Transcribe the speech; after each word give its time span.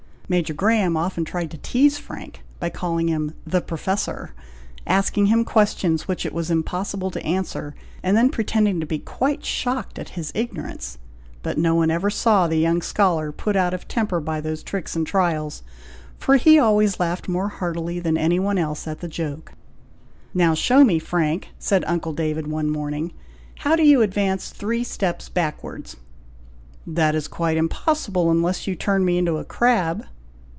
Major 0.31 0.53
Graham 0.53 0.95
often 0.95 1.25
tried 1.25 1.51
to 1.51 1.57
teaze 1.57 1.97
Frank, 1.99 2.41
by 2.57 2.69
calling 2.69 3.09
him 3.09 3.33
"the 3.45 3.59
Professor," 3.59 4.33
asking 4.87 5.25
him 5.25 5.43
questions 5.43 6.07
which 6.07 6.25
it 6.25 6.31
was 6.33 6.49
impossible 6.49 7.11
to 7.11 7.21
answer, 7.25 7.75
and 8.01 8.15
then 8.15 8.29
pretending 8.29 8.79
to 8.79 8.85
be 8.85 8.97
quite 8.97 9.43
shocked 9.43 9.99
at 9.99 10.07
his 10.11 10.31
ignorance; 10.33 10.97
but 11.43 11.57
no 11.57 11.75
one 11.75 11.91
ever 11.91 12.09
saw 12.09 12.47
the 12.47 12.55
young 12.55 12.81
scholar 12.81 13.33
put 13.33 13.57
out 13.57 13.73
of 13.73 13.89
temper 13.89 14.21
by 14.21 14.39
those 14.39 14.63
tricks 14.63 14.95
and 14.95 15.05
trials, 15.05 15.63
for 16.17 16.37
he 16.37 16.57
always 16.57 16.97
laughed 16.97 17.27
more 17.27 17.49
heartily 17.49 17.99
than 17.99 18.17
any 18.17 18.39
one 18.39 18.57
else, 18.57 18.87
at 18.87 19.01
the 19.01 19.09
joke. 19.09 19.51
"Now 20.33 20.53
show 20.53 20.85
me, 20.85 20.97
Frank," 20.97 21.49
said 21.59 21.83
uncle 21.85 22.13
David, 22.13 22.47
one 22.47 22.69
morning, 22.69 23.11
"how 23.65 23.75
do 23.75 23.83
you 23.83 24.01
advance 24.01 24.49
three 24.51 24.85
steps 24.85 25.27
backwards?" 25.27 25.97
"That 26.87 27.15
is 27.15 27.27
quite 27.27 27.57
impossible, 27.57 28.31
unless 28.31 28.65
you 28.65 28.75
turn 28.77 29.03
me 29.03 29.17
into 29.17 29.35
a 29.37 29.43
crab." 29.43 30.05